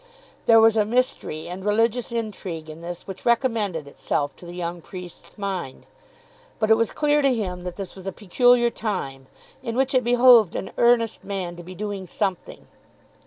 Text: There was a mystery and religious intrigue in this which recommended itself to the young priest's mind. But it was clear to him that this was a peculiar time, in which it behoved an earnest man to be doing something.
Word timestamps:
There 0.47 0.59
was 0.59 0.75
a 0.75 0.83
mystery 0.83 1.47
and 1.47 1.63
religious 1.63 2.11
intrigue 2.11 2.71
in 2.71 2.81
this 2.81 3.05
which 3.05 3.23
recommended 3.23 3.87
itself 3.87 4.35
to 4.37 4.47
the 4.47 4.55
young 4.55 4.81
priest's 4.81 5.37
mind. 5.37 5.85
But 6.57 6.71
it 6.71 6.75
was 6.75 6.89
clear 6.89 7.21
to 7.21 7.31
him 7.31 7.63
that 7.65 7.75
this 7.75 7.93
was 7.93 8.07
a 8.07 8.11
peculiar 8.11 8.71
time, 8.71 9.27
in 9.61 9.75
which 9.77 9.93
it 9.93 10.03
behoved 10.03 10.55
an 10.55 10.71
earnest 10.79 11.23
man 11.23 11.55
to 11.55 11.61
be 11.61 11.75
doing 11.75 12.07
something. 12.07 12.65